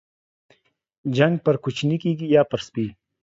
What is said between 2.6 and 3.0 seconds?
سپي.